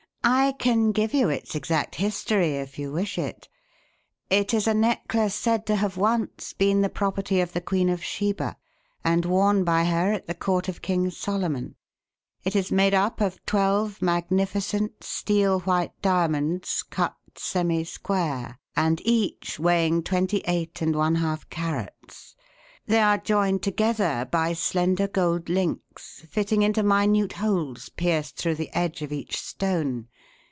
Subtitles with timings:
[0.23, 3.49] "I can give you its exact history if you wish it.
[4.29, 8.03] It is a necklace said to have once been the property of the Queen of
[8.03, 8.55] Sheba
[9.03, 11.75] and worn by her at the court of King Solomon.
[12.43, 19.57] It is made up of twelve magnificent steel white diamonds, cut semi square, and each
[19.59, 22.35] weighing twenty eight and one half carats.
[22.85, 28.71] They are joined together by slender gold links fitting into minute holes pierced through the
[28.73, 30.09] edge of each stone.